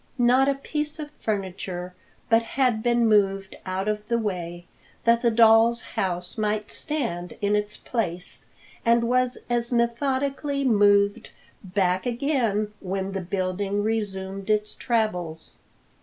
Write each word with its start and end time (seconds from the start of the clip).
Not 0.17 0.49
a 0.49 0.55
piece 0.55 0.97
of 0.97 1.11
furniture 1.19 1.93
but 2.27 2.41
had 2.41 2.81
been 2.81 3.07
moved 3.07 3.55
out 3.67 3.87
of 3.87 4.07
the 4.07 4.17
way 4.17 4.65
that 5.03 5.21
the 5.21 5.29
doll's 5.29 5.83
house 5.93 6.39
might 6.39 6.71
stand 6.71 7.37
in 7.39 7.55
its 7.55 7.77
place, 7.77 8.47
and 8.83 9.03
was 9.03 9.37
as 9.47 9.71
methodically 9.71 10.63
moved 10.65 11.29
back 11.63 12.07
again 12.07 12.73
when 12.79 13.11
the 13.11 13.21
building 13.21 13.83
resumed 13.83 14.49
its 14.49 14.73
travels. 14.73 15.59